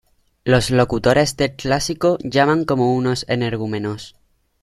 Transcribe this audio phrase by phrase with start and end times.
[0.45, 4.15] Los locutores del clásico llaman como unos energúmenos.